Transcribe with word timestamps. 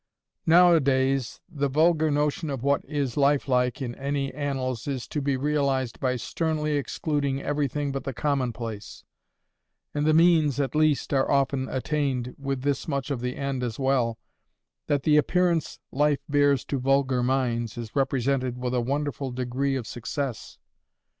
Now 0.47 0.73
a 0.73 0.79
days, 0.79 1.41
the 1.47 1.67
vulgar 1.69 2.09
notion 2.09 2.49
of 2.49 2.63
what 2.63 2.83
is 2.85 3.17
life 3.17 3.47
like 3.47 3.83
in 3.83 3.93
any 3.93 4.33
annals 4.33 4.87
is 4.87 5.07
to 5.09 5.21
be 5.21 5.37
realised 5.37 5.99
by 5.99 6.15
sternly 6.15 6.71
excluding 6.71 7.39
everything 7.39 7.91
but 7.91 8.03
the 8.03 8.11
commonplace; 8.11 9.03
and 9.93 10.07
the 10.07 10.15
means, 10.15 10.59
at 10.59 10.73
least, 10.73 11.13
are 11.13 11.29
often 11.29 11.69
attained, 11.69 12.33
with 12.39 12.63
this 12.63 12.87
much 12.87 13.11
of 13.11 13.21
the 13.21 13.35
end 13.35 13.61
as 13.61 13.77
well—that 13.77 15.03
the 15.03 15.17
appearance 15.17 15.77
life 15.91 16.23
bears 16.27 16.65
to 16.65 16.79
vulgar 16.79 17.21
minds 17.21 17.77
is 17.77 17.95
represented 17.95 18.57
with 18.57 18.73
a 18.73 18.81
wonderful 18.81 19.29
degree 19.31 19.75
of 19.75 19.85
success. 19.85 20.57